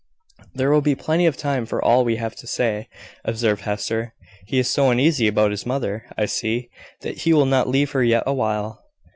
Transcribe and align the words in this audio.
"There 0.55 0.71
will 0.71 0.81
be 0.81 0.95
plenty 0.95 1.27
of 1.27 1.37
time 1.37 1.67
for 1.67 1.79
all 1.79 2.03
we 2.03 2.15
have 2.15 2.35
to 2.37 2.47
say," 2.47 2.89
observed 3.23 3.61
Hester. 3.65 4.15
"He 4.47 4.57
is 4.57 4.67
so 4.67 4.89
uneasy 4.89 5.27
about 5.27 5.51
his 5.51 5.63
mother, 5.63 6.07
I 6.17 6.25
see, 6.25 6.71
that 7.01 7.19
he 7.19 7.33
will 7.33 7.45
not 7.45 7.69
leave 7.69 7.91
her 7.91 8.03
yet 8.03 8.23
awhile." 8.25 8.83